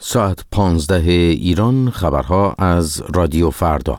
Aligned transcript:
ساعت 0.00 0.44
پانزده 0.52 1.10
ایران 1.10 1.90
خبرها 1.90 2.54
از 2.58 3.02
رادیو 3.14 3.50
فردا 3.50 3.98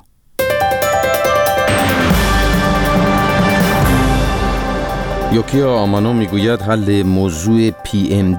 یوکیا 5.34 5.74
آمانو 5.74 6.14
می‌گوید 6.14 6.62
حل 6.62 7.04
موضوع 7.04 7.72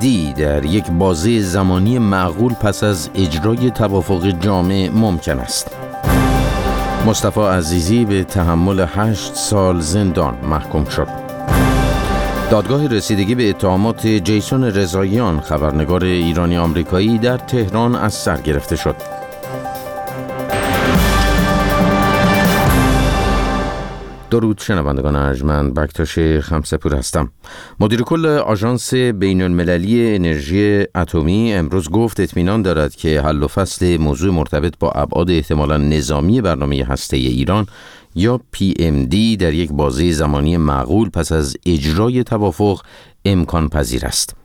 دی 0.01 0.33
در 0.33 0.65
یک 0.65 0.91
بازه 0.91 1.41
زمانی 1.41 1.99
معقول 1.99 2.53
پس 2.53 2.85
از 2.85 3.11
اجرای 3.15 3.71
توافق 3.71 4.27
جامع 4.27 4.91
ممکن 4.95 5.39
است. 5.39 5.71
مصطفی 7.07 7.41
عزیزی 7.41 8.05
به 8.05 8.25
تحمل 8.25 8.87
هشت 8.89 9.35
سال 9.35 9.81
زندان 9.81 10.35
محکوم 10.45 10.85
شد. 10.85 11.30
دادگاه 12.51 12.87
رسیدگی 12.87 13.35
به 13.35 13.51
اتهامات 13.51 14.07
جیسون 14.07 14.65
رضاییان 14.65 15.41
خبرنگار 15.41 16.05
ایرانی 16.05 16.57
آمریکایی 16.57 17.19
در 17.19 17.37
تهران 17.37 17.95
از 17.95 18.15
سر 18.15 18.41
گرفته 18.41 18.77
شد. 18.77 18.97
درود 24.31 24.59
شنوندگان 24.59 25.17
ارجمند 25.17 25.75
بکتاش 25.75 26.19
خمسپور 26.19 26.95
هستم 26.95 27.31
مدیر 27.81 28.03
کل 28.03 28.27
آژانس 28.27 28.95
بین 28.95 29.43
المللی 29.43 30.15
انرژی 30.15 30.85
اتمی 30.95 31.55
امروز 31.55 31.91
گفت 31.91 32.21
اطمینان 32.21 32.63
دارد 32.63 32.95
که 32.95 33.21
حل 33.21 33.43
و 33.43 33.49
فصل 33.49 33.97
موضوع 33.97 34.35
مرتبط 34.35 34.75
با 34.79 34.91
ابعاد 34.91 35.31
احتمالا 35.31 35.77
نظامی 35.77 36.41
برنامه 36.41 36.85
هسته 36.85 37.17
ایران 37.17 37.67
یا 38.15 38.41
PMD 38.57 39.37
در 39.39 39.55
یک 39.55 39.73
بازه 39.73 40.13
زمانی 40.13 40.57
معقول 40.57 41.11
پس 41.11 41.33
از 41.33 41.57
اجرای 41.67 42.25
توافق 42.25 42.83
امکان 43.25 43.69
پذیر 43.69 44.07
است. 44.07 44.37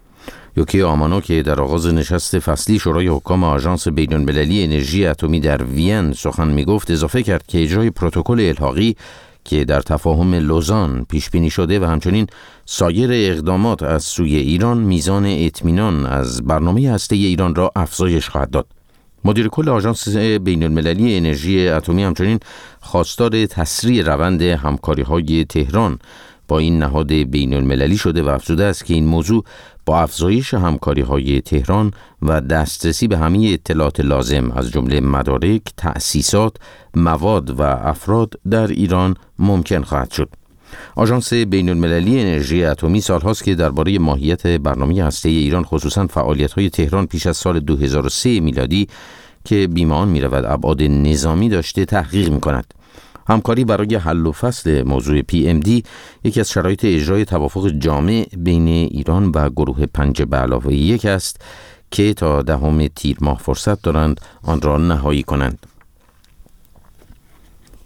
یوکی 0.58 0.82
آمانو 0.82 1.22
که 1.22 1.44
در 1.44 1.62
آغاز 1.62 1.88
نشست 1.88 2.40
فصلی 2.40 2.80
شورای 2.80 3.08
حکام 3.08 3.44
آژانس 3.44 3.88
بین 3.88 4.14
المللی 4.14 4.64
انرژی 4.64 5.06
اتمی 5.06 5.40
در 5.40 5.64
وین 5.64 6.14
سخن 6.14 6.48
می 6.48 6.66
گفت 6.66 6.92
اضافه 6.92 7.24
کرد 7.24 7.48
که 7.48 7.64
اجرای 7.64 7.90
پروتکل 7.90 8.40
الحاقی 8.40 8.96
که 9.46 9.66
در 9.66 9.82
تفاهم 9.82 10.34
لوزان 10.34 11.06
پیش 11.10 11.30
بینی 11.30 11.50
شده 11.50 11.80
و 11.80 11.84
همچنین 11.84 12.28
سایر 12.66 13.10
اقدامات 13.14 13.84
از 13.84 14.04
سوی 14.04 14.36
ایران 14.36 14.78
میزان 14.78 15.26
اطمینان 15.26 16.06
از 16.06 16.44
برنامه 16.44 16.92
هسته 16.92 17.16
ایران 17.16 17.56
را 17.56 17.72
افزایش 17.76 18.30
خواهد 18.30 18.50
داد. 18.50 18.75
مدیر 19.26 19.48
کل 19.48 19.70
آژانس 19.70 20.08
بین 20.18 20.64
المللی 20.64 21.18
انرژی 21.18 21.68
اتمی 21.68 22.04
همچنین 22.04 22.40
خواستار 22.82 23.46
تسریع 23.46 24.04
روند 24.04 24.42
همکاری 24.42 25.02
های 25.02 25.46
تهران 25.46 26.00
با 26.48 26.60
این 26.60 26.80
نهاد 26.80 27.14
بین 27.14 27.54
المللی 27.54 27.98
شده 27.98 28.24
و 28.24 28.28
افزوده 28.28 28.64
است 28.64 28.86
که 28.86 28.94
این 28.94 29.06
موضوع 29.06 29.44
با 29.86 30.00
افزایش 30.00 30.54
همکاری 30.54 31.02
های 31.02 31.42
تهران 31.42 31.92
و 32.22 32.42
دسترسی 32.42 33.08
به 33.08 33.18
همه 33.18 33.50
اطلاعات 33.54 34.00
لازم 34.00 34.52
از 34.52 34.72
جمله 34.72 35.02
مدارک، 35.02 35.62
تأسیسات، 35.78 36.56
مواد 36.96 37.60
و 37.60 37.62
افراد 37.62 38.34
در 38.52 38.68
ایران 38.68 39.16
ممکن 39.40 39.82
خواهد 39.82 40.12
شد. 40.12 40.30
آژانس 40.96 41.34
بین 41.34 41.70
المللی 41.70 42.20
انرژی 42.20 42.66
اتمی 42.66 43.02
سالهاست 43.02 43.44
که 43.44 43.56
درباره 43.56 44.00
ماهیت 44.00 44.48
برنامه 44.48 45.04
هسته 45.04 45.30
ایران 45.30 45.64
خصوصا 45.64 46.08
فعالیت 46.08 46.52
های 46.52 46.70
تهران 46.70 47.08
پیش 47.08 47.28
از 47.28 47.38
سال 47.38 47.60
2003 47.60 48.40
میلادی 48.40 48.88
که 49.46 49.68
بیمان 49.68 50.08
می 50.08 50.22
رود 50.22 50.46
ابعاد 50.46 50.82
نظامی 50.82 51.50
داشته 51.50 51.86
تحقیق 51.86 52.30
می 52.30 52.40
کند. 52.40 52.74
همکاری 53.28 53.66
برای 53.66 53.96
حل 53.96 54.26
و 54.26 54.32
فصل 54.32 54.84
موضوع 54.84 55.22
PMD 55.22 55.82
یکی 56.24 56.40
از 56.40 56.50
شرایط 56.50 56.86
اجرای 56.86 57.26
توافق 57.26 57.70
جامع 57.70 58.28
بین 58.38 58.68
ایران 58.68 59.32
و 59.36 59.50
گروه 59.50 59.86
پنج 59.86 60.22
به 60.22 60.38
علاوه 60.38 60.74
یک 60.74 61.06
است 61.06 61.42
که 61.92 62.14
تا 62.14 62.42
دهم 62.42 62.88
تیر 62.88 63.18
ماه 63.22 63.38
فرصت 63.38 63.82
دارند 63.82 64.22
آن 64.44 64.62
را 64.62 64.78
نهایی 64.78 65.24
کنند. 65.24 65.75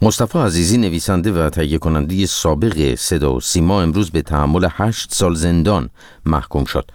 مصطفی 0.02 0.38
عزیزی 0.38 0.78
نویسنده 0.78 1.32
و 1.32 1.50
تهیه 1.50 1.78
کننده 1.78 2.26
سابق 2.26 2.94
صدا 2.94 3.34
و 3.34 3.40
سیما 3.40 3.82
امروز 3.82 4.10
به 4.10 4.22
تحمل 4.22 4.68
هشت 4.70 5.14
سال 5.14 5.34
زندان 5.34 5.90
محکوم 6.26 6.64
شد. 6.64 6.90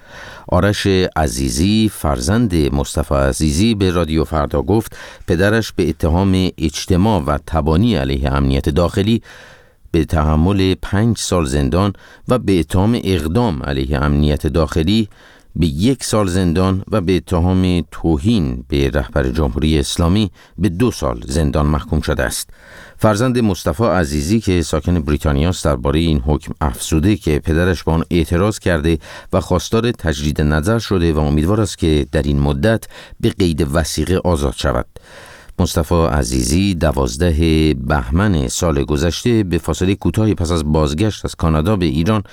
آرش 0.47 0.87
عزیزی 1.15 1.91
فرزند 1.93 2.55
مصطفی 2.55 3.15
عزیزی 3.15 3.75
به 3.75 3.91
رادیو 3.91 4.23
فردا 4.23 4.61
گفت 4.61 4.97
پدرش 5.27 5.71
به 5.71 5.89
اتهام 5.89 6.49
اجتماع 6.57 7.23
و 7.23 7.37
تبانی 7.47 7.95
علیه 7.95 8.33
امنیت 8.33 8.69
داخلی 8.69 9.21
به 9.91 10.05
تحمل 10.05 10.75
پنج 10.81 11.17
سال 11.17 11.45
زندان 11.45 11.93
و 12.27 12.39
به 12.39 12.59
اتهام 12.59 12.99
اقدام 13.03 13.63
علیه 13.63 13.97
امنیت 14.01 14.47
داخلی 14.47 15.09
به 15.55 15.67
یک 15.67 16.03
سال 16.03 16.27
زندان 16.27 16.83
و 16.91 17.01
به 17.01 17.15
اتهام 17.15 17.81
توهین 17.91 18.65
به 18.67 18.89
رهبر 18.89 19.29
جمهوری 19.29 19.79
اسلامی 19.79 20.31
به 20.57 20.69
دو 20.69 20.91
سال 20.91 21.21
زندان 21.27 21.65
محکوم 21.65 22.01
شده 22.01 22.23
است. 22.23 22.49
فرزند 22.97 23.39
مصطفی 23.39 23.83
عزیزی 23.83 24.39
که 24.39 24.61
ساکن 24.61 24.99
بریتانیا 24.99 25.49
است 25.49 25.65
درباره 25.65 25.99
این 25.99 26.19
حکم 26.19 26.53
افسوده 26.61 27.15
که 27.15 27.39
پدرش 27.39 27.83
با 27.83 27.93
آن 27.93 28.03
اعتراض 28.11 28.59
کرده 28.59 28.97
و 29.33 29.41
خواستار 29.41 29.91
تجدید 29.91 30.41
نظر 30.41 30.79
شده 30.79 31.13
و 31.13 31.19
امیدوار 31.19 31.61
است 31.61 31.77
که 31.77 32.07
در 32.11 32.21
این 32.21 32.39
مدت 32.39 32.83
به 33.19 33.29
قید 33.29 33.67
وسیقه 33.73 34.21
آزاد 34.23 34.53
شود. 34.57 34.85
مصطفی 35.59 36.05
عزیزی 36.05 36.73
دوازده 36.73 37.73
بهمن 37.73 38.47
سال 38.47 38.83
گذشته 38.83 39.43
به 39.43 39.57
فاصله 39.57 39.95
کوتاهی 39.95 40.33
پس 40.33 40.51
از 40.51 40.71
بازگشت 40.71 41.25
از 41.25 41.35
کانادا 41.35 41.75
به 41.75 41.85
ایران 41.85 42.23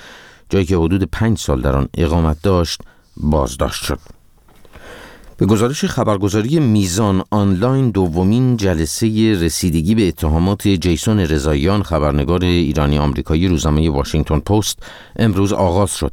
جایی 0.49 0.65
که 0.65 0.77
حدود 0.77 1.03
پنج 1.03 1.37
سال 1.37 1.61
در 1.61 1.75
آن 1.75 1.89
اقامت 1.97 2.41
داشت 2.41 2.81
بازداشت 3.17 3.83
شد. 3.83 3.99
به 5.37 5.45
گزارش 5.45 5.85
خبرگزاری 5.85 6.59
میزان 6.59 7.23
آنلاین 7.31 7.89
دومین 7.89 8.57
جلسه 8.57 9.37
رسیدگی 9.41 9.95
به 9.95 10.07
اتهامات 10.07 10.67
جیسون 10.67 11.19
رضاییان 11.19 11.83
خبرنگار 11.83 12.43
ایرانی 12.43 12.97
آمریکایی 12.97 13.47
روزنامه 13.47 13.89
واشنگتن 13.89 14.39
پست 14.39 14.79
امروز 15.15 15.53
آغاز 15.53 15.95
شد. 15.95 16.11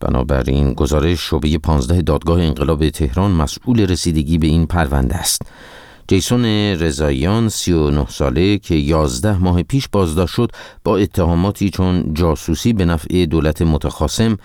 بنابراین 0.00 0.74
گزارش 0.74 1.20
شعبه 1.20 1.58
15 1.58 2.02
دادگاه 2.02 2.40
انقلاب 2.40 2.88
تهران 2.88 3.30
مسئول 3.30 3.80
رسیدگی 3.80 4.38
به 4.38 4.46
این 4.46 4.66
پرونده 4.66 5.16
است. 5.16 5.42
جیسون 6.08 6.44
رضاییان 6.44 7.48
39 7.48 8.06
ساله 8.08 8.58
که 8.58 8.74
11 8.74 9.38
ماه 9.38 9.62
پیش 9.62 9.88
بازداشت 9.92 10.34
شد 10.34 10.52
با 10.84 10.96
اتهاماتی 10.96 11.70
چون 11.70 12.14
جاسوسی 12.14 12.72
به 12.72 12.84
نفع 12.84 13.26
دولت 13.26 13.62
متخاصم 13.62 14.36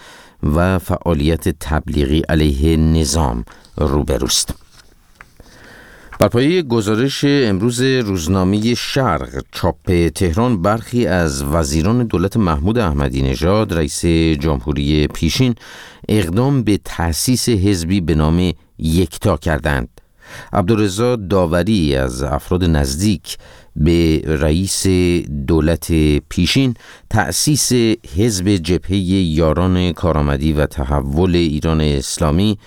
و 0.43 0.79
فعالیت 0.79 1.49
تبلیغی 1.49 2.19
علیه 2.19 2.77
نظام 2.77 3.45
روبروست. 3.77 4.55
بر 6.19 6.27
پایه 6.27 6.61
گزارش 6.61 7.25
امروز 7.27 7.81
روزنامه 7.81 8.73
شرق 8.73 9.43
چاپ 9.51 10.07
تهران 10.15 10.61
برخی 10.61 11.07
از 11.07 11.43
وزیران 11.43 12.03
دولت 12.03 12.37
محمود 12.37 12.77
احمدی 12.77 13.21
نژاد 13.21 13.73
رئیس 13.73 14.05
جمهوری 14.39 15.07
پیشین 15.07 15.55
اقدام 16.09 16.63
به 16.63 16.79
تأسیس 16.85 17.49
حزبی 17.49 18.01
به 18.01 18.15
نام 18.15 18.51
یکتا 18.79 19.37
کردند 19.37 19.89
عبدالرضا 20.53 21.15
داوری 21.15 21.95
از 21.95 22.23
افراد 22.23 22.63
نزدیک 22.63 23.37
به 23.75 24.21
رئیس 24.25 24.87
دولت 25.47 25.91
پیشین 26.29 26.73
تأسیس 27.09 27.71
حزب 28.15 28.49
جبهه 28.49 28.95
یاران 28.95 29.91
کارآمدی 29.91 30.53
و 30.53 30.65
تحول 30.65 31.35
ایران 31.35 31.81
اسلامی 31.81 32.57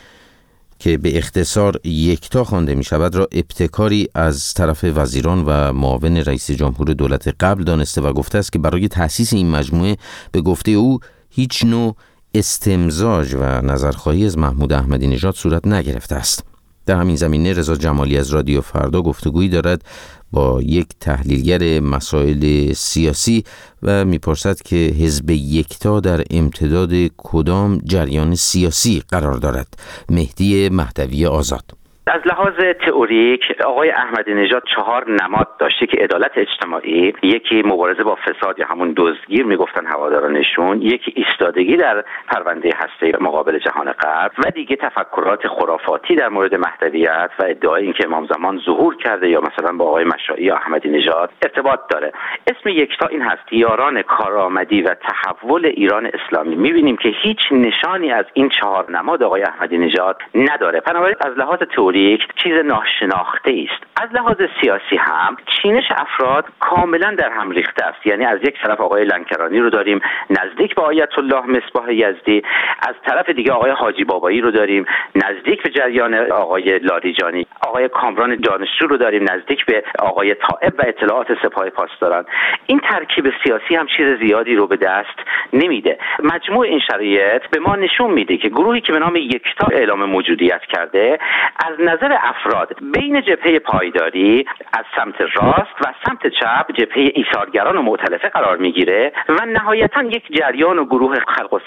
که 0.78 0.98
به 0.98 1.18
اختصار 1.18 1.80
یکتا 1.84 2.44
خوانده 2.44 2.74
می 2.74 2.84
شود 2.84 3.14
را 3.14 3.28
ابتکاری 3.32 4.08
از 4.14 4.54
طرف 4.54 4.84
وزیران 4.84 5.44
و 5.46 5.72
معاون 5.72 6.16
رئیس 6.16 6.50
جمهور 6.50 6.94
دولت 6.94 7.34
قبل 7.40 7.64
دانسته 7.64 8.00
و 8.00 8.12
گفته 8.12 8.38
است 8.38 8.52
که 8.52 8.58
برای 8.58 8.88
تأسیس 8.88 9.32
این 9.32 9.50
مجموعه 9.50 9.96
به 10.32 10.40
گفته 10.40 10.70
او 10.70 10.98
هیچ 11.30 11.64
نوع 11.64 11.96
استمزاج 12.34 13.34
و 13.34 13.62
نظرخواهی 13.62 14.26
از 14.26 14.38
محمود 14.38 14.72
احمدی 14.72 15.06
نژاد 15.06 15.34
صورت 15.34 15.66
نگرفته 15.66 16.14
است. 16.14 16.47
در 16.88 16.96
همین 16.96 17.16
زمینه 17.16 17.52
رضا 17.52 17.76
جمالی 17.76 18.18
از 18.18 18.30
رادیو 18.30 18.60
فردا 18.60 19.02
گفتگویی 19.02 19.48
دارد 19.48 19.84
با 20.32 20.62
یک 20.62 20.88
تحلیلگر 21.00 21.80
مسائل 21.80 22.72
سیاسی 22.72 23.44
و 23.82 24.04
می‌پرسد 24.04 24.62
که 24.62 24.76
حزب 24.76 25.30
یکتا 25.30 26.00
در 26.00 26.24
امتداد 26.30 26.90
کدام 27.16 27.78
جریان 27.84 28.34
سیاسی 28.34 29.02
قرار 29.08 29.36
دارد. 29.36 29.78
مهدی 30.08 30.68
مهدوی 30.68 31.26
آزاد. 31.26 31.77
از 32.10 32.20
لحاظ 32.26 32.54
تئوریک 32.86 33.40
آقای 33.64 33.90
احمدی 33.90 34.34
نژاد 34.34 34.62
چهار 34.74 35.10
نماد 35.10 35.48
داشته 35.58 35.86
که 35.86 35.96
عدالت 36.02 36.30
اجتماعی 36.36 37.14
یکی 37.22 37.62
مبارزه 37.62 38.02
با 38.02 38.14
فساد 38.14 38.58
یا 38.58 38.66
همون 38.66 38.94
دزدگیر 38.96 39.44
می‌گفتن 39.44 39.86
هوادارانشون 39.86 40.82
یکی 40.82 41.12
ایستادگی 41.16 41.76
در 41.76 42.04
پرونده 42.28 42.70
هسته 42.76 43.18
مقابل 43.20 43.58
جهان 43.58 43.92
غرب 43.92 44.32
و 44.38 44.50
دیگه 44.50 44.76
تفکرات 44.76 45.48
خرافاتی 45.48 46.14
در 46.14 46.28
مورد 46.28 46.54
مهدویت 46.54 47.30
و 47.38 47.44
ادعای 47.44 47.82
اینکه 47.82 48.06
امام 48.06 48.26
زمان 48.26 48.60
ظهور 48.66 48.96
کرده 48.96 49.28
یا 49.28 49.40
مثلا 49.40 49.72
با 49.72 49.84
آقای 49.84 50.04
مشایی 50.04 50.50
احمدی 50.50 50.88
نژاد 50.88 51.30
ارتباط 51.42 51.80
داره. 51.90 52.12
اسم 52.46 52.68
یکتا 52.68 53.06
این 53.06 53.22
هست 53.22 53.52
یاران 53.52 54.02
کارآمدی 54.02 54.82
و 54.82 54.94
تحول 54.94 55.66
ایران 55.66 56.06
اسلامی. 56.06 56.56
می‌بینیم 56.56 56.96
که 56.96 57.08
هیچ 57.22 57.38
نشانی 57.50 58.12
از 58.12 58.24
این 58.32 58.48
چهار 58.48 58.90
نماد 58.90 59.22
آقای 59.22 59.42
احمدی 59.42 59.78
نژاد 59.78 60.22
نداره. 60.34 60.80
بنابراین 60.80 61.16
از 61.20 61.38
لحاظ 61.38 61.58
تئوری 61.58 61.97
اوریک 61.98 62.22
چیز 62.42 62.52
ناشناخته 62.52 63.66
است. 63.70 64.02
از 64.02 64.14
لحاظ 64.14 64.36
سیاسی 64.60 64.96
هم 64.96 65.36
چینش 65.46 65.84
افراد 65.96 66.44
کاملا 66.60 67.14
در 67.14 67.30
هم 67.30 67.50
ریخته 67.50 67.84
است. 67.84 68.06
یعنی 68.06 68.24
از 68.24 68.38
یک 68.42 68.62
طرف 68.62 68.80
آقای 68.80 69.04
لنکرانی 69.04 69.58
رو 69.58 69.70
داریم 69.70 70.00
نزدیک 70.30 70.74
به 70.74 70.82
آیت 70.82 71.18
الله 71.18 71.46
مصباح 71.46 71.94
یزدی 71.94 72.42
از 72.88 72.94
طرف 73.06 73.30
دیگه 73.30 73.52
آقای 73.52 73.70
حاجی 73.70 74.04
بابایی 74.04 74.40
رو 74.40 74.50
داریم 74.50 74.86
نزدیک 75.14 75.62
به 75.62 75.70
جریان 75.70 76.14
آقای 76.14 76.78
لاریجانی 76.78 77.46
آقای 77.60 77.88
کامران 77.88 78.36
دانشجو 78.36 78.86
رو 78.86 78.96
داریم 78.96 79.22
نزدیک 79.30 79.66
به 79.66 79.84
آقای 79.98 80.34
طائب 80.34 80.74
و 80.78 80.82
اطلاعات 80.86 81.26
سپاه 81.42 81.70
پاسداران. 81.70 82.24
این 82.66 82.80
ترکیب 82.80 83.32
سیاسی 83.44 83.74
هم 83.74 83.86
چیز 83.96 84.18
زیادی 84.26 84.54
رو 84.54 84.66
به 84.66 84.76
دست 84.76 85.18
نمیده. 85.52 85.98
مجموع 86.22 86.66
این 86.66 86.80
شرایط 86.90 87.42
به 87.50 87.60
ما 87.60 87.76
نشون 87.76 88.10
میده 88.10 88.36
که 88.36 88.48
گروهی 88.48 88.80
که 88.80 88.92
به 88.92 88.98
نام 88.98 89.16
یکتا 89.16 89.66
اعلام 89.72 90.04
موجودیت 90.04 90.60
کرده 90.60 91.18
از 91.66 91.87
نظر 91.88 92.16
افراد 92.22 92.76
بین 92.94 93.22
جبهه 93.22 93.58
پایداری 93.58 94.46
از 94.78 94.84
سمت 94.96 95.20
راست 95.20 95.76
و 95.80 95.94
سمت 96.06 96.26
چپ 96.26 96.72
جبهه 96.72 97.12
ایثارگران 97.14 97.76
و 97.76 97.82
معتلفه 97.82 98.28
قرار 98.28 98.56
می‌گیره 98.56 99.12
و 99.28 99.44
نهایتا 99.46 100.02
یک 100.02 100.22
جریان 100.32 100.78
و 100.78 100.84
گروه 100.84 101.16
خلق 101.20 101.54
و 101.54 101.58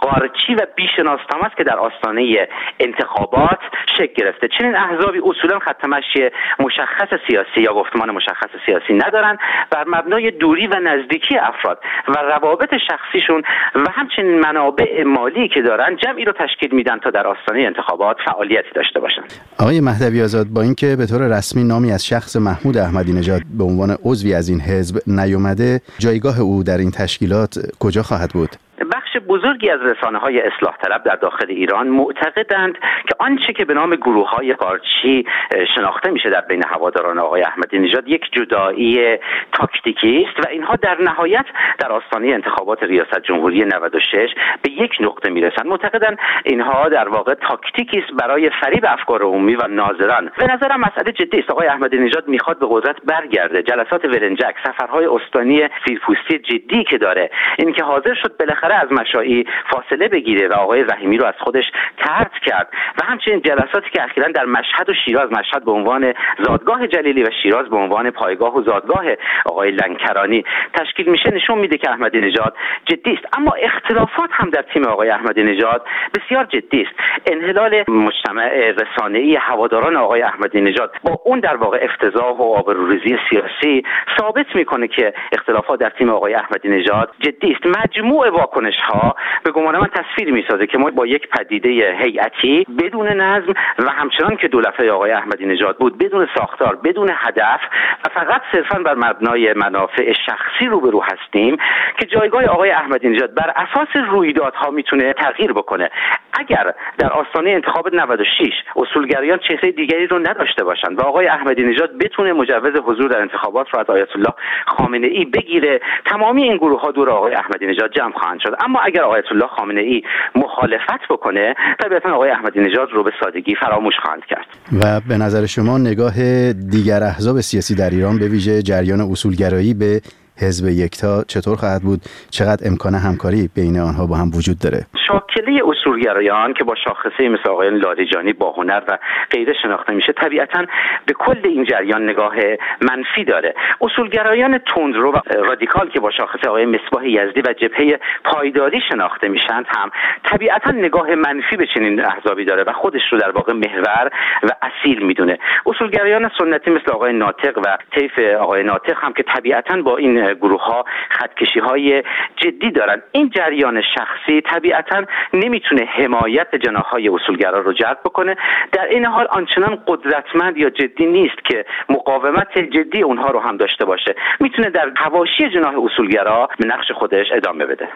قارچی 0.00 0.54
و 0.54 0.66
بیشناستم 0.76 1.38
است 1.42 1.56
که 1.56 1.64
در 1.64 1.76
آستانه 1.76 2.48
انتخابات 2.80 3.58
شکل 3.98 4.14
گرفته. 4.14 4.48
چنین 4.48 4.76
احزابی 4.76 5.20
اصولا 5.24 5.58
خط 5.58 5.84
مشی 5.84 6.30
مشخص 6.58 7.08
سیاسی 7.28 7.60
یا 7.60 7.74
گفتمان 7.74 8.10
مشخص 8.10 8.50
سیاسی 8.66 8.94
ندارند. 8.94 9.38
بر 9.70 9.84
مبنای 9.86 10.30
دوری 10.30 10.66
و 10.66 10.74
نزدیکی 10.74 11.36
افراد 11.36 11.80
و 12.08 12.12
روابط 12.12 12.74
شخصیشون 12.88 13.42
و 13.74 13.90
همچنین 13.90 14.40
منابع 14.40 15.04
مالی 15.04 15.48
که 15.48 15.62
دارن 15.62 15.96
جمعی 15.96 16.24
رو 16.24 16.32
تشکیل 16.32 16.74
میدن 16.74 16.98
تا 16.98 17.10
در 17.10 17.26
آستانه 17.26 17.60
انتخابات 17.60 18.16
فعالیتی 18.24 18.70
داشته 18.74 19.00
باشن. 19.00 19.23
آقای 19.58 19.80
مهدوی 19.80 20.22
آزاد 20.22 20.46
با 20.46 20.62
اینکه 20.62 20.96
به 20.96 21.06
طور 21.06 21.38
رسمی 21.38 21.64
نامی 21.64 21.92
از 21.92 22.06
شخص 22.06 22.36
محمود 22.36 22.76
احمدی 22.76 23.12
نژاد 23.12 23.42
به 23.58 23.64
عنوان 23.64 23.96
عضوی 24.04 24.34
از 24.34 24.48
این 24.48 24.60
حزب 24.60 24.98
نیومده 25.06 25.80
جایگاه 25.98 26.40
او 26.40 26.62
در 26.62 26.78
این 26.78 26.90
تشکیلات 26.90 27.70
کجا 27.78 28.02
خواهد 28.02 28.30
بود؟ 28.30 28.56
بخش 28.92 29.16
بزرگی 29.34 29.70
از 29.70 29.80
رسانه 29.80 30.18
های 30.18 30.40
اصلاح 30.40 30.76
طلب 30.76 31.02
در 31.04 31.16
داخل 31.16 31.46
ایران 31.48 31.88
معتقدند 31.88 32.74
که 33.08 33.14
آنچه 33.18 33.52
که 33.52 33.64
به 33.64 33.74
نام 33.74 33.94
گروه 33.94 34.30
های 34.30 34.54
قارچی 34.54 35.26
شناخته 35.74 36.10
میشه 36.10 36.30
در 36.30 36.40
بین 36.40 36.62
هواداران 36.66 37.18
آقای 37.18 37.42
احمدی 37.42 37.78
نژاد 37.78 38.08
یک 38.08 38.22
جدایی 38.32 39.18
تاکتیکی 39.52 40.26
است 40.28 40.46
و 40.46 40.50
اینها 40.50 40.76
در 40.76 41.02
نهایت 41.02 41.44
در 41.78 41.92
آستانه 41.92 42.28
انتخابات 42.28 42.82
ریاست 42.82 43.20
جمهوری 43.22 43.64
96 43.64 44.28
به 44.62 44.70
یک 44.70 44.92
نقطه 45.00 45.30
می‌رسند. 45.30 45.66
معتقدند 45.66 46.18
اینها 46.44 46.88
در 46.88 47.08
واقع 47.08 47.34
تاکتیکی 47.34 47.98
است 47.98 48.12
برای 48.12 48.50
فریب 48.60 48.84
افکار 48.88 49.22
عمومی 49.22 49.54
و 49.54 49.66
ناظران. 49.66 50.30
به 50.38 50.46
نظرم 50.54 50.80
مسئله 50.80 51.12
جدی 51.12 51.38
است. 51.38 51.50
آقای 51.50 51.66
احمدی 51.66 51.98
نژاد 51.98 52.28
می‌خواد 52.28 52.58
به 52.58 52.66
قدرت 52.70 52.96
برگرده. 53.04 53.62
جلسات 53.62 54.04
ولنجک 54.04 54.54
سفرهای 54.66 55.06
استانی 55.06 55.68
زیرپوستی 55.86 56.38
جدی 56.38 56.84
که 56.84 56.98
داره 56.98 57.30
اینکه 57.58 57.84
حاضر 57.84 58.14
شد 58.14 58.36
بالاخره 58.36 58.74
از 58.74 58.92
مشایی 59.24 59.46
فاصله 59.70 60.08
بگیره 60.08 60.48
و 60.48 60.52
آقای 60.52 60.82
رحیمی 60.82 61.18
رو 61.18 61.26
از 61.26 61.34
خودش 61.40 61.64
ترد 61.98 62.32
کرد. 62.46 62.68
و 62.98 63.04
همچنین 63.04 63.42
جلساتی 63.42 63.90
که 63.92 64.04
اخیرا 64.04 64.28
در 64.28 64.44
مشهد 64.44 64.88
و 64.88 64.94
شیراز 65.04 65.32
مشهد 65.32 65.64
به 65.64 65.72
عنوان 65.72 66.14
زادگاه 66.46 66.86
جلیلی 66.86 67.22
و 67.22 67.30
شیراز 67.42 67.68
به 67.68 67.76
عنوان 67.76 68.10
پایگاه 68.10 68.56
و 68.56 68.62
زادگاه 68.62 69.04
آقای 69.46 69.70
لنکرانی 69.70 70.44
تشکیل 70.74 71.10
میشه 71.10 71.34
نشون 71.34 71.58
میده 71.58 71.78
که 71.78 71.90
احمدی 71.90 72.20
نژاد 72.20 72.56
جدی 72.84 73.12
است. 73.12 73.38
اما 73.38 73.52
اختلافات 73.62 74.30
هم 74.32 74.50
در 74.50 74.62
تیم 74.62 74.84
آقای 74.84 75.10
احمدی 75.10 75.42
نژاد 75.42 75.86
بسیار 76.14 76.44
جدی 76.44 76.82
است. 76.82 76.92
انحلال 77.26 77.84
مجتمع 77.88 78.70
رسانه‌ای 78.70 79.36
هواداران 79.36 79.96
آقای 79.96 80.22
احمدی 80.22 80.60
نژاد 80.60 80.94
با 81.02 81.20
اون 81.24 81.40
در 81.40 81.56
واقع 81.56 81.78
افتضاح 81.82 82.36
و 82.36 82.42
آبروریزی 82.42 83.18
سیاسی 83.30 83.84
ثابت 84.18 84.56
می‌کنه 84.56 84.88
که 84.88 85.14
اختلافات 85.32 85.80
در 85.80 85.90
تیم 85.90 86.10
آقای 86.10 86.34
احمدی 86.34 86.68
نژاد 86.68 87.10
جدی 87.20 87.52
است. 87.52 87.66
مجموع 87.66 88.30
واکنش 88.30 88.76
ها 88.76 89.13
به 89.44 89.50
گمان 89.50 89.78
من 89.78 89.88
تصویر 89.94 90.32
می‌سازه 90.32 90.66
که 90.66 90.78
ما 90.78 90.90
با 90.90 91.06
یک 91.06 91.28
پدیده 91.28 91.96
هیئتی 92.02 92.66
بدون 92.78 93.08
نظم 93.08 93.54
و 93.78 93.90
همچنان 93.90 94.36
که 94.36 94.48
دولت 94.48 94.76
های 94.76 94.90
آقای 94.90 95.10
احمدی 95.10 95.46
نژاد 95.46 95.78
بود 95.78 95.98
بدون 95.98 96.28
ساختار 96.38 96.76
بدون 96.76 97.10
هدف 97.14 97.60
و 98.04 98.08
فقط 98.14 98.42
صرفا 98.52 98.78
بر 98.78 98.94
مبنای 98.94 99.52
منافع 99.52 100.12
شخصی 100.12 100.66
روبرو 100.66 101.02
هستیم 101.02 101.56
که 101.98 102.06
جایگاه 102.06 102.44
آقای 102.44 102.70
احمدی 102.70 103.08
نژاد 103.08 103.34
بر 103.34 103.52
اساس 103.56 103.88
رویدادها 104.10 104.70
می‌تونه 104.70 105.12
تغییر 105.12 105.52
بکنه. 105.52 105.90
اگر 106.32 106.74
در 106.98 107.12
آستانه 107.12 107.50
انتخاب 107.50 107.94
96 107.94 108.52
اصولگرایان 108.76 109.38
چهره 109.38 109.72
دیگری 109.72 110.06
رو 110.06 110.18
نداشته 110.18 110.64
باشند 110.64 110.98
و 110.98 111.02
آقای 111.02 111.26
احمدی 111.26 111.62
نژاد 111.62 111.98
بتونه 111.98 112.32
مجوز 112.32 112.76
حضور 112.84 113.10
در 113.10 113.20
انتخابات 113.20 113.66
رو 113.74 113.80
از 113.80 113.90
آیت 113.90 114.16
الله 114.16 114.34
خامنه 114.66 115.06
ای 115.06 115.24
بگیره 115.24 115.80
تمامی 116.06 116.42
این 116.42 116.56
گروه 116.56 116.80
ها 116.80 116.90
دور 116.90 117.10
آقای 117.10 117.34
احمدی 117.34 117.66
نژاد 117.66 117.92
جمع 117.92 118.12
خواهند 118.12 118.40
شد. 118.40 118.56
اما 118.64 118.80
اگر 118.80 119.02
آیت 119.04 119.24
الله 119.30 119.46
خامنه 119.46 119.80
ای 119.80 120.02
مخالفت 120.34 121.08
بکنه 121.10 121.54
طبیعتا 121.82 122.14
آقای 122.14 122.30
احمدی 122.30 122.60
نژاد 122.60 122.88
رو 122.92 123.02
به 123.02 123.12
سادگی 123.24 123.54
فراموش 123.54 123.94
خواهند 124.02 124.24
کرد. 124.24 124.46
و 124.80 125.00
به 125.08 125.16
نظر 125.16 125.46
شما 125.46 125.78
نگاه 125.78 126.52
دیگر 126.52 127.02
احزاب 127.02 127.40
سیاسی 127.40 127.74
در 127.74 127.90
ایران 127.90 128.18
به 128.18 128.28
ویژه 128.28 128.62
جریان 128.62 129.00
اصولگرایی 129.00 129.74
به 129.74 130.00
حزب 130.42 130.68
یکتا 130.68 131.24
چطور 131.28 131.56
خواهد 131.56 131.82
بود؟ 131.82 132.00
چقدر 132.30 132.68
امکان 132.68 132.94
همکاری 132.94 133.50
بین 133.56 133.78
آنها 133.78 134.06
با 134.06 134.16
هم 134.16 134.30
وجود 134.34 134.58
داره؟ 134.58 134.86
شاکله 135.08 135.60
اصولگرایان 135.68 136.54
که 136.54 136.64
با 136.64 136.74
شاخصه 136.84 137.28
مثل 137.28 137.50
آقایان 137.50 137.74
لاریجانی 137.74 138.32
با 138.32 138.52
هنر 138.52 138.82
و 138.88 138.98
غیره 139.30 139.54
شناخته 139.62 139.92
میشه 139.92 140.12
طبیعتا 140.12 140.66
به 141.06 141.12
کل 141.12 141.40
این 141.44 141.64
جریان 141.64 142.08
نگاه 142.10 142.34
منفی 142.80 143.24
داره. 143.24 143.54
اصولگرایان 143.80 144.58
تندرو 144.58 145.12
و 145.12 145.18
رادیکال 145.44 145.90
که 145.90 146.00
با 146.00 146.10
شاخصه 146.10 146.48
آقای 146.48 146.66
مصباح 146.66 147.08
یزدی 147.08 147.40
و 147.40 147.52
جبهه 147.52 148.00
پایداری 148.24 148.80
شناخته 148.88 149.28
میشند 149.28 149.66
هم 149.76 149.90
طبیعتا 150.24 150.70
نگاه 150.70 151.14
منفی 151.14 151.56
به 151.56 151.66
چنین 151.74 152.04
احزابی 152.04 152.44
داره 152.44 152.64
و 152.66 152.72
خودش 152.72 153.02
رو 153.12 153.18
در 153.18 153.30
واقع 153.30 153.52
محور 153.52 154.10
و 154.42 154.48
اصیل 154.62 155.02
می‌دونه. 155.02 155.38
اصولگرایان 155.66 156.30
سنتی 156.38 156.70
مثل 156.70 156.90
آقای 156.92 157.12
ناطق 157.12 157.58
و 157.58 157.78
طیف 157.98 158.18
آقای 158.40 158.62
ناطق 158.62 158.96
هم 158.96 159.12
که 159.12 159.22
طبیعتا 159.22 159.82
با 159.82 159.96
این 159.96 160.23
گروه 160.34 160.62
ها 160.62 160.84
خطکشی 161.10 161.60
های 161.60 162.02
جدی 162.36 162.70
دارن. 162.70 163.02
این 163.12 163.30
جریان 163.30 163.82
شخصی 163.82 164.40
طبیعتا 164.40 165.04
نمی‌تونه 165.32 165.84
حمایت 165.84 166.48
های 166.90 167.08
اصولگرا 167.08 167.58
رو 167.58 167.72
جلب 167.72 167.98
بکنه. 168.04 168.36
در 168.72 168.84
این 168.84 169.04
حال 169.04 169.26
آنچنان 169.30 169.78
قدرتمند 169.86 170.56
یا 170.56 170.70
جدی 170.70 171.06
نیست 171.06 171.44
که 171.44 171.64
مقاومت 171.88 172.58
جدی 172.58 173.02
اونها 173.02 173.30
رو 173.30 173.40
هم 173.40 173.56
داشته 173.56 173.84
باشه. 173.84 174.14
می‌تونه 174.40 174.70
در 174.70 174.90
حواشی 174.96 175.50
جناح 175.50 175.74
اصولگرا 175.84 176.48
به 176.58 176.66
نقش 176.66 176.92
خودش 176.92 177.26
ادامه 177.32 177.66
بده. 177.66 177.88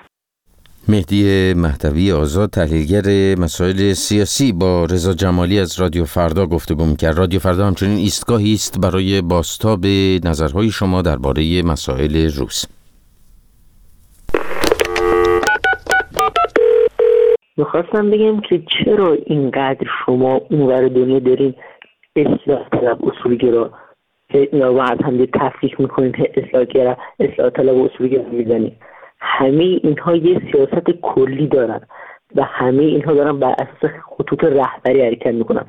مهدی 0.90 1.54
مهدوی 1.56 2.12
آزاد 2.12 2.50
تحلیلگر 2.50 3.34
مسائل 3.40 3.92
سیاسی 3.92 4.52
با 4.52 4.84
رضا 4.84 5.12
جمالی 5.12 5.58
از 5.58 5.80
رادیو 5.80 6.04
فردا 6.04 6.46
گفتگو 6.46 6.96
کرد 6.96 7.18
رادیو 7.18 7.40
فردا 7.40 7.66
همچنین 7.66 7.96
ایستگاهی 7.96 8.52
است 8.52 8.80
برای 8.80 9.22
باستاب 9.22 9.86
نظرهای 10.24 10.70
شما 10.70 11.02
درباره 11.02 11.62
مسائل 11.62 12.30
روز 12.36 12.66
می‌خواستم 17.56 18.10
بگم 18.10 18.40
که 18.40 18.62
چرا 18.84 19.16
اینقدر 19.26 19.86
شما 20.06 20.40
اونور 20.50 20.88
دنیا 20.88 21.18
دارین 21.18 21.54
اصلاح 22.16 22.68
طلب 22.68 22.98
اصولگرا؟ 23.04 23.70
و 24.52 24.80
از 24.80 24.98
هم 25.04 25.26
تفکیک 25.26 25.80
می‌کنین 25.80 26.12
اصلاح 26.34 26.94
اصلاح 27.20 27.50
طلب 27.50 27.76
اصولگرا 27.76 28.28
می‌زنین. 28.32 28.72
همه 29.20 29.64
اینها 29.64 30.16
یه 30.16 30.40
سیاست 30.52 30.90
کلی 31.02 31.46
دارن 31.46 31.80
و 32.36 32.42
همه 32.42 32.82
اینها 32.82 33.12
دارن 33.12 33.38
بر 33.38 33.54
اساس 33.58 33.90
خطوط 34.04 34.44
رهبری 34.44 35.06
حرکت 35.06 35.34
می‌کنن. 35.34 35.64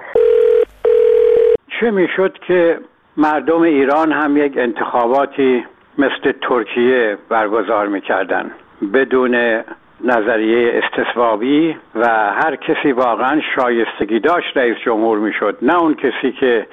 چه 1.79 1.91
می‌شد 1.91 2.38
که 2.48 2.79
مردم 3.18 3.62
ایران 3.62 4.12
هم 4.12 4.38
یک 4.38 4.58
انتخاباتی 4.58 5.65
مثل 5.98 6.32
ترکیه 6.41 7.18
برگزار 7.29 7.88
می‌کردن؟ 7.88 8.51
بدون 8.94 9.63
نظریه 10.03 10.82
استصوابی 10.84 11.75
و 11.96 12.08
هر 12.34 12.56
کسی 12.56 12.91
واقعا 12.91 13.41
شایستگی 13.56 14.20
داشت 14.20 14.58
رئیس 14.58 14.77
جمهور 14.86 15.20
می‌شد 15.20 15.58
نه 15.62 15.79
اون 15.79 15.94
کسی 15.94 16.32
که 16.39 16.68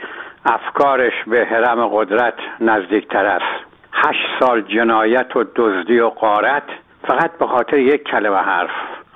افکارش 0.45 1.13
به 1.27 1.45
حرم 1.45 1.87
قدرت 1.87 2.35
نزدیکتر 2.61 3.27
است. 3.27 3.66
هشت 3.97 4.27
سال 4.41 4.61
جنایت 4.63 5.37
و 5.37 5.45
دزدی 5.57 6.01
و 6.01 6.09
قارت 6.09 6.63
فقط 7.03 7.39
به 7.39 7.47
خاطر 7.47 7.79
یک 7.79 8.03
کلمه 8.03 8.37
حرف. 8.37 8.71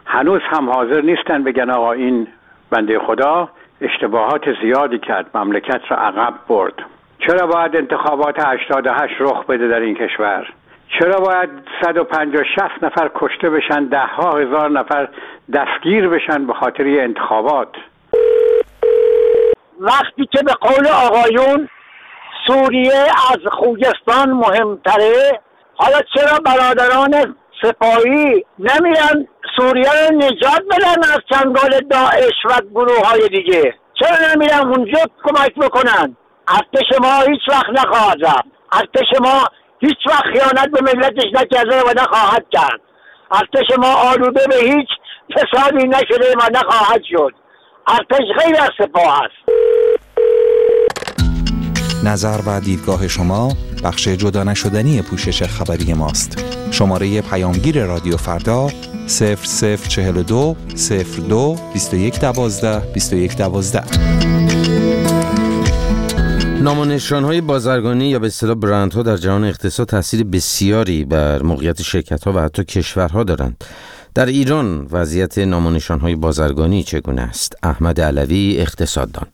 هنوز 0.07 0.41
هم 0.51 0.71
حاضر 0.71 1.01
نیستن 1.01 1.45
بگن 1.45 1.71
آقا 1.71 1.93
این 1.93 2.27
بنده 2.71 2.99
خدا 2.99 3.49
اشتباهات 3.81 4.45
زیادی 4.63 4.99
کرد 4.99 5.37
مملکت 5.37 5.81
را 5.89 5.97
عقب 5.97 6.35
برد. 6.49 6.75
چرا 7.19 7.47
باید 7.47 7.77
انتخابات 7.77 8.47
88 8.47 9.15
رخ 9.21 9.47
بده 9.47 9.69
در 9.69 9.81
این 9.81 9.95
کشور؟ 9.95 10.53
چرا 10.99 11.21
باید 11.21 11.51
150 11.85 12.43
60 12.45 12.85
نفر 12.85 13.11
کشته 13.15 13.51
بشن 13.51 13.85
ده 13.85 14.07
ها 14.07 14.31
هزار 14.31 14.71
نفر 14.71 15.09
دستگیر 15.53 16.09
بشن 16.09 16.47
به 16.47 16.53
خاطر 16.53 16.85
انتخابات؟ 16.85 17.69
وقتی 19.81 20.27
که 20.27 20.43
به 20.43 20.53
قول 20.53 20.87
آقایون 20.87 21.69
سوریه 22.51 23.05
از 23.31 23.39
خوزستان 23.53 24.31
مهمتره. 24.31 25.41
حالا 25.75 25.99
چرا 26.15 26.39
برادران 26.47 27.37
سپاهی 27.63 28.45
نمیرن 28.59 29.29
سوریه 29.57 29.91
رو 29.93 30.17
نجات 30.17 30.63
بدن 30.71 31.13
از 31.13 31.19
چنگال 31.33 31.81
داعش 31.91 32.35
و 32.45 32.61
گروه 32.75 33.09
های 33.09 33.29
دیگه؟ 33.29 33.75
چرا 34.01 34.17
نمیرن 34.35 34.61
اونجا 34.61 34.99
کمک 35.25 35.55
بکنن؟ 35.55 36.17
ارتش 36.49 36.99
ما 37.01 37.21
هیچ 37.21 37.41
وقت 37.49 37.71
نخواهد 37.71 38.25
رفت. 38.25 38.45
ارتش 38.73 39.21
ما 39.21 39.45
هیچ 39.81 39.99
وقت 40.07 40.25
خیانت 40.25 40.71
به 40.71 40.81
ملتش 40.83 41.27
نکرده 41.35 41.83
و 41.83 41.91
نخواهد 41.97 42.47
کرد. 42.51 42.81
ارتش 43.33 43.79
ما 43.79 43.95
آلوده 43.95 44.47
به 44.49 44.57
هیچ 44.57 44.89
فسادی 45.35 45.89
نشده 45.89 46.33
و 46.33 46.51
نخواهد 46.53 47.03
شد. 47.11 47.35
ارتش 47.87 48.45
غیر 48.45 48.57
از 48.61 48.71
سپاه 48.79 49.23
است. 49.25 49.50
نظر 52.05 52.41
و 52.47 52.61
دیدگاه 52.61 53.09
شما 53.09 53.57
بخش 53.85 54.09
جدا 54.09 54.45
نشدنی 54.45 55.03
پوشش 55.03 55.43
خبری 55.43 55.93
ماست 55.95 56.45
شماره 56.71 57.21
پیامگیر 57.21 57.85
رادیو 57.85 58.17
فردا 58.17 58.69
0042 59.07 60.57
02 61.29 61.57
21 61.75 62.21
12 62.21 62.93
21 62.93 63.37
12 63.37 63.85
نام 66.63 66.99
های 67.11 67.41
بازرگانی 67.41 68.11
یا 68.11 68.19
به 68.19 68.27
اصطلاح 68.27 68.55
برندها 68.55 69.03
در 69.03 69.17
جهان 69.17 69.45
اقتصاد 69.45 69.89
تاثیر 69.89 70.25
بسیاری 70.25 71.05
بر 71.05 71.43
موقعیت 71.43 71.83
شرکت 71.83 72.25
ها 72.25 72.33
و 72.33 72.39
حتی 72.39 72.65
کشورها 72.65 73.25
دارند. 73.25 73.65
در 74.15 74.27
ایران 74.27 74.87
وضعیت 74.91 75.39
نام 75.39 75.77
های 75.77 76.15
بازرگانی 76.15 76.83
چگونه 76.83 77.23
است؟ 77.23 77.57
احمد 77.63 78.01
علوی 78.01 78.57
اقتصاددان 78.59 79.27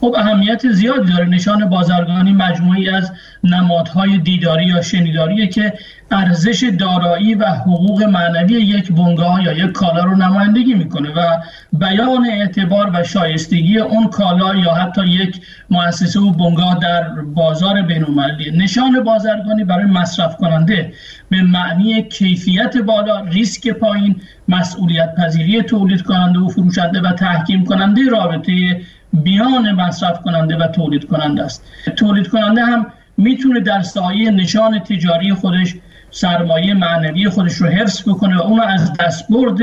خب 0.00 0.14
اهمیت 0.18 0.72
زیادی 0.72 1.12
داره. 1.12 1.28
نشان 1.28 1.68
بازرگانی 1.68 2.32
مجموعی 2.32 2.88
از 2.88 3.12
نمادهای 3.44 4.18
دیداری 4.18 4.64
یا 4.64 4.82
شنیداریه 4.82 5.46
که 5.46 5.72
ارزش 6.10 6.70
دارایی 6.78 7.34
و 7.34 7.44
حقوق 7.44 8.02
معنوی 8.02 8.54
یک 8.54 8.92
بنگاه 8.92 9.44
یا 9.44 9.52
یک 9.52 9.72
کالا 9.72 10.04
رو 10.04 10.16
نمایندگی 10.16 10.74
می‌کنه 10.74 11.08
و 11.08 11.36
بیان 11.72 12.26
اعتبار 12.26 12.90
و 12.94 13.04
شایستگی 13.04 13.78
اون 13.78 14.08
کالا 14.08 14.54
یا 14.54 14.74
حتی 14.74 15.06
یک 15.06 15.40
مؤسسه 15.70 16.20
و 16.20 16.30
بنگاه 16.30 16.78
در 16.78 17.02
بازار 17.34 17.82
بین‌المللی. 17.82 18.50
نشان 18.50 19.04
بازرگانی 19.04 19.64
برای 19.64 19.86
مصرف 19.86 20.36
کننده 20.36 20.92
به 21.30 21.42
معنی 21.42 22.02
کیفیت 22.02 22.76
بالا 22.76 23.20
ریسک 23.20 23.68
پایین 23.68 24.20
مسئولیت 24.48 25.14
پذیری 25.14 25.62
تولید 25.62 26.02
کننده 26.02 26.38
و 26.38 26.48
فروشنده 26.48 27.00
و 27.00 27.12
تحکیم 27.12 27.64
کننده 27.64 28.00
رابطه 28.10 28.80
بیان 29.12 29.72
مصرف 29.72 30.20
کننده 30.20 30.56
و 30.56 30.66
تولید 30.66 31.08
کننده 31.08 31.42
است. 31.42 31.64
تولید 31.96 32.28
کننده 32.28 32.64
هم 32.64 32.86
می‌تونه 33.16 33.60
در 33.60 33.82
سایه 33.82 34.30
نشان 34.30 34.78
تجاری 34.78 35.34
خودش 35.34 35.74
سرمایه 36.10 36.74
معنوی 36.74 37.28
خودش 37.28 37.54
رو 37.54 37.66
حفظ 37.66 38.08
بکنه 38.08 38.38
و 38.38 38.42
اون 38.42 38.60
از 38.60 38.92
دستبرد 38.92 39.58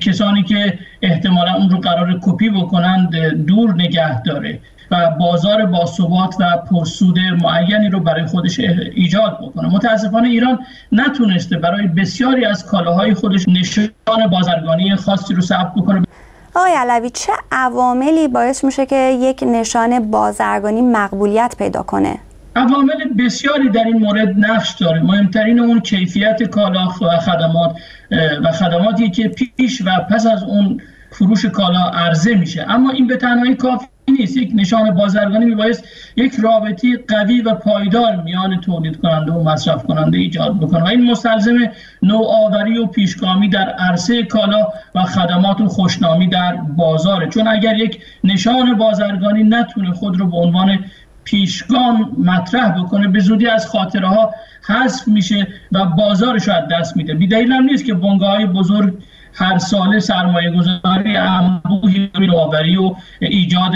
کسانی 0.00 0.42
که 0.42 0.78
احتمالا 1.02 1.54
اون 1.54 1.70
رو 1.70 1.80
قرار 1.80 2.18
کپی 2.22 2.50
بکنند 2.50 3.16
دور 3.46 3.74
نگه 3.74 4.22
داره 4.22 4.58
و 4.90 5.10
بازار 5.10 5.66
باثبات 5.66 6.34
و 6.40 6.56
پرسود 6.56 7.18
معینی 7.18 7.88
رو 7.88 8.00
برای 8.00 8.26
خودش 8.26 8.60
ایجاد 8.94 9.38
بکنه. 9.42 9.68
متاسفانه 9.68 10.28
ایران 10.28 10.58
نتونسته 10.92 11.58
برای 11.58 11.86
بسیاری 11.86 12.44
از 12.44 12.66
کالاهای 12.66 13.14
خودش 13.14 13.48
نشان 13.48 14.26
بازرگانی 14.30 14.96
خاصی 14.96 15.34
رو 15.34 15.42
ثبت 15.42 15.74
بکنه. 15.74 16.02
آقای 16.54 16.72
علوی 16.72 17.10
چه 17.10 17.32
عواملی 17.52 18.28
باعث 18.28 18.64
میشه 18.64 18.86
که 18.86 19.18
یک 19.20 19.44
نشان 19.46 20.10
بازرگانی 20.10 20.82
مقبولیت 20.82 21.54
پیدا 21.58 21.82
کنه؟ 21.82 22.18
عوامل 22.56 23.12
بسیاری 23.18 23.68
در 23.68 23.84
این 23.84 23.98
مورد 23.98 24.34
نقش 24.38 24.74
داره. 24.74 25.02
مهمترین 25.02 25.60
اون 25.60 25.80
کیفیت 25.80 26.42
کالا 26.42 26.86
و 26.86 27.18
خدمات 27.18 27.76
و 28.44 28.52
خدماتی 28.52 29.10
که 29.10 29.28
پیش 29.28 29.82
و 29.86 29.90
پس 30.10 30.26
از 30.26 30.42
اون 30.42 30.80
فروش 31.10 31.46
کالا 31.46 31.90
عرضه 31.94 32.34
میشه. 32.34 32.66
اما 32.68 32.90
این 32.90 33.06
به 33.06 33.16
تنهایی 33.16 33.54
کافی 33.54 33.86
نیست. 34.08 34.36
یک 34.36 34.50
نشان 34.54 34.90
بازرگانی 34.90 35.44
میبایست 35.44 35.84
یک 36.16 36.34
رابطی 36.34 36.96
قوی 36.96 37.40
و 37.40 37.54
پایدار 37.54 38.16
میان 38.16 38.60
تولید 38.60 39.00
کننده 39.00 39.32
و 39.32 39.42
مصرف 39.42 39.82
کننده 39.82 40.18
ایجاد 40.18 40.60
بکنه. 40.60 40.82
و 40.82 40.86
این 40.86 41.10
مستلزم 41.10 41.58
نوآوری 42.02 42.78
و 42.78 42.86
پیشگامی 42.86 43.48
در 43.48 43.68
عرصه 43.68 44.22
کالا 44.22 44.68
و 44.94 45.02
خدمات 45.02 45.60
و 45.60 45.68
خوشنامی 45.68 46.26
در 46.26 46.56
بازاره. 46.56 47.28
چون 47.28 47.48
اگر 47.48 47.76
یک 47.76 48.00
نشان 48.24 48.74
بازرگانی 48.74 49.42
نتونه 49.42 49.92
خود 49.92 50.20
رو 50.20 50.26
به 50.26 50.36
عنوان 50.36 50.78
پیشگام 51.24 52.10
مطرح 52.24 52.82
بکنه 52.82 53.08
به 53.08 53.20
زودی 53.20 53.46
از 53.46 53.66
خاطره 53.66 54.08
ها 54.08 54.34
حذف 54.66 55.08
میشه 55.08 55.46
و 55.72 55.84
بازارش 55.84 56.48
از 56.48 56.68
دست 56.70 56.96
میده. 56.96 57.14
بیدلیل 57.14 57.52
هم 57.52 57.64
نیست 57.64 57.84
که 57.84 57.94
بنگاه 57.94 58.30
های 58.30 58.46
بزرگ 58.46 58.94
هر 59.34 59.58
ساله 59.58 60.00
سرمایه 60.00 60.50
گذاری 60.50 61.16
انبوهی 61.16 62.10
نوآوری 62.18 62.76
و 62.76 62.94
ایجاد 63.20 63.72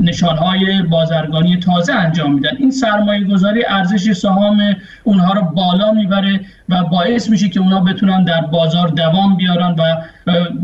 نشانهای 0.00 0.82
بازرگانی 0.82 1.56
تازه 1.56 1.94
انجام 1.94 2.34
میدن. 2.34 2.56
این 2.58 2.70
سرمایه 2.70 3.24
گذاری 3.24 3.64
ارزش 3.68 4.12
سهام 4.12 4.76
اونها 5.04 5.32
رو 5.32 5.42
بالا 5.42 5.92
می‌بره 5.92 6.40
و 6.68 6.84
باعث 6.84 7.30
میشه 7.30 7.48
که 7.48 7.60
اونا 7.60 7.80
بتونن 7.80 8.24
در 8.24 8.40
بازار 8.40 8.88
دوام 8.88 9.36
بیارن 9.36 9.76
و 9.78 9.96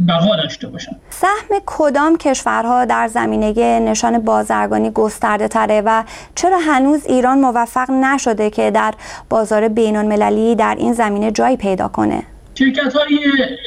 بقا 0.09 0.37
داشته 0.37 0.69
باشن. 0.69 0.93
سهم 1.11 1.61
کدام 1.67 2.17
کشورها 2.17 2.85
در 2.85 3.09
زمینه 3.09 3.81
نشان 3.81 4.19
بازرگانی 4.19 4.91
گسترده 4.91 5.49
تره 5.49 5.83
و 5.87 6.05
چرا 6.35 6.59
هنوز 6.69 7.07
ایران 7.07 7.41
موفق 7.41 7.91
نشده 7.91 8.51
که 8.51 8.71
در 8.71 8.95
بازار 9.31 9.69
بین 9.69 9.97
المللی 9.97 10.55
در 10.55 10.77
این 10.79 10.93
زمینه 10.93 11.31
جایی 11.31 11.57
پیدا 11.57 11.89
کنه؟ 11.89 12.23
شرکت 12.58 12.96
های 12.96 13.18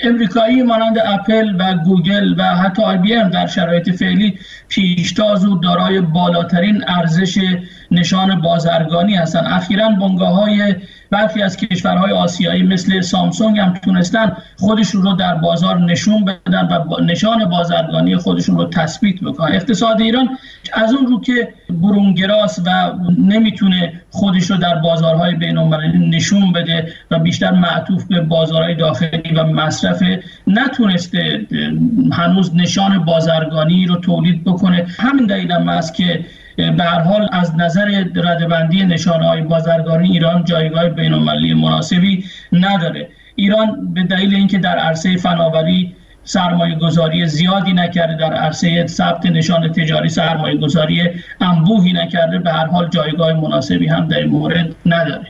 امریکایی 0.03 0.63
مانند 0.63 0.97
اپل 1.05 1.55
و 1.59 1.77
گوگل 1.77 2.35
و 2.37 2.43
حتی 2.43 2.83
آی 2.83 3.29
در 3.29 3.47
شرایط 3.47 3.89
فعلی 3.89 4.39
پیشتاز 4.67 5.45
و 5.45 5.59
دارای 5.59 6.01
بالاترین 6.01 6.83
ارزش 6.87 7.39
نشان 7.91 8.41
بازرگانی 8.41 9.15
هستند 9.15 9.45
اخیرا 9.47 9.89
بنگاه 9.89 10.33
های 10.33 10.75
برخی 11.09 11.41
از 11.41 11.57
کشورهای 11.57 12.11
آسیایی 12.11 12.63
مثل 12.63 13.01
سامسونگ 13.01 13.59
هم 13.59 13.73
تونستن 13.73 14.37
خودشون 14.57 15.01
رو 15.01 15.13
در 15.13 15.35
بازار 15.35 15.79
نشون 15.79 16.25
بدن 16.25 16.67
و 16.67 17.01
نشان 17.01 17.45
بازرگانی 17.45 18.17
خودشون 18.17 18.57
رو 18.57 18.65
تثبیت 18.65 19.21
بکنن. 19.21 19.55
اقتصاد 19.55 20.01
ایران 20.01 20.37
از 20.73 20.93
اون 20.93 21.07
رو 21.07 21.21
که 21.21 21.47
برونگراس 21.69 22.59
و 22.65 22.93
نمی‌تونه 23.17 24.01
خودش 24.09 24.51
رو 24.51 24.57
در 24.57 24.75
بازارهای 24.75 25.35
بین 25.35 25.57
نشون 25.57 26.51
بده 26.51 26.93
و 27.11 27.19
بیشتر 27.19 27.51
معطوف 27.51 28.05
به 28.05 28.21
بازارهای 28.21 28.75
داخلی 28.75 29.33
و 29.35 29.43
مصرف 29.43 30.03
نتونسته 30.47 31.47
هنوز 32.11 32.55
نشان 32.55 33.05
بازرگانی 33.05 33.85
رو 33.85 33.95
تولید 33.95 34.43
بکنه. 34.43 34.85
همین 34.99 35.25
دلیل 35.25 35.51
هم 35.51 35.69
است 35.69 35.93
که 35.93 36.25
به 36.57 36.83
هر 36.83 36.99
حال 36.99 37.29
از 37.31 37.55
نظر 37.55 38.05
ردبندی 38.15 38.85
نشانه 38.85 39.27
های 39.27 39.41
بازرگانی 39.41 40.11
ایران 40.11 40.43
جایگاه 40.43 40.89
بین 40.89 41.13
مناسبی 41.53 42.25
نداره 42.51 43.09
ایران 43.35 43.93
به 43.93 44.03
دلیل 44.03 44.35
اینکه 44.35 44.57
در 44.57 44.77
عرصه 44.77 45.17
فناوری 45.17 45.95
سرمایه 46.23 46.75
گذاری 46.75 47.25
زیادی 47.25 47.73
نکرده 47.73 48.17
در 48.17 48.33
عرصه 48.33 48.87
ثبت 48.87 49.25
نشان 49.25 49.71
تجاری 49.71 50.09
سرمایه 50.09 50.57
گذاری 50.57 51.01
انبوهی 51.41 51.93
نکرده 51.93 52.39
به 52.39 52.51
هر 52.51 52.65
حال 52.65 52.89
جایگاه 52.89 53.33
مناسبی 53.33 53.87
هم 53.87 54.07
در 54.07 54.17
این 54.17 54.29
مورد 54.29 54.75
نداره 54.85 55.27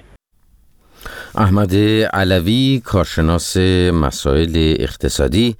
احمد 1.35 1.75
علوی 2.13 2.81
کارشناس 2.85 3.57
مسائل 3.93 4.75
اقتصادی 4.79 5.55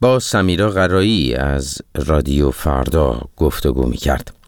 با 0.00 0.18
سمیرا 0.18 0.70
غرایی 0.70 1.34
از 1.34 1.82
رادیو 2.06 2.50
فردا 2.50 3.20
گفتگو 3.36 3.86
می 3.86 3.96
کرد. 3.96 4.41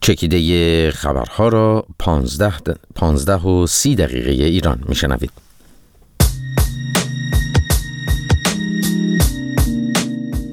چکیده 0.00 0.90
خبرها 0.90 1.48
را 1.48 1.86
پانزده, 1.98 2.52
پانزده 2.94 3.36
و 3.36 3.66
سی 3.66 3.96
دقیقه 3.96 4.30
ایران 4.30 4.84
میشنوید 4.88 5.30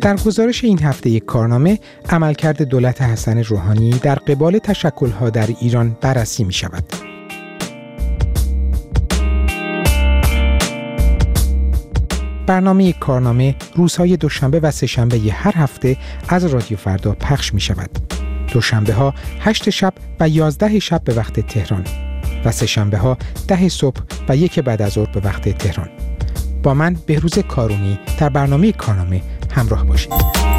در 0.02 0.16
گزارش 0.16 0.64
این 0.64 0.80
هفته 0.84 1.20
کارنامه 1.20 1.80
عملکرد 2.10 2.62
دولت 2.62 3.02
حسن 3.02 3.44
روحانی 3.44 3.90
در 3.90 4.16
قبال 4.16 4.58
تشکلها 4.58 5.30
در 5.30 5.50
ایران 5.62 5.98
بررسی 6.02 6.44
می 6.44 6.54
شود. 6.54 6.84
برنامه 12.48 12.94
کارنامه 12.94 13.56
روزهای 13.75 14.18
دوشنبه 14.18 14.60
و 14.60 14.72
سهشنبه 14.72 15.18
هر 15.18 15.54
هفته 15.56 15.98
از 16.28 16.46
رادیو 16.46 16.78
فردا 16.78 17.12
پخش 17.12 17.54
می 17.54 17.62
شود. 17.62 18.25
دوشنبه 18.56 18.94
ها 18.94 19.14
8 19.40 19.70
شب 19.70 19.94
و 20.20 20.30
11 20.30 20.80
شب 20.80 21.04
به 21.04 21.14
وقت 21.14 21.40
تهران 21.40 21.84
و 22.46 22.52
سه 22.52 22.66
شنبه 22.66 22.98
ها 22.98 23.18
10 23.48 23.70
صبح 23.70 24.02
و 24.30 24.38
یک 24.38 24.60
بعد 24.60 24.82
از 24.82 24.92
ظهر 24.92 25.12
به 25.12 25.20
وقت 25.20 25.50
تهران. 25.50 25.90
با 26.64 26.74
من 26.74 26.98
بهروز 27.06 27.40
کارونی 27.40 28.00
در 28.20 28.30
برنامه 28.30 28.72
کارنامه 28.72 29.22
همراه 29.52 29.86
باشید. 29.86 30.55